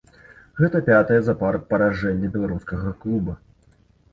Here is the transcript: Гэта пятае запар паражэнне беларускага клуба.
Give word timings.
Гэта 0.61 0.79
пятае 0.87 1.19
запар 1.27 1.57
паражэнне 1.73 2.33
беларускага 2.39 2.95
клуба. 3.05 3.37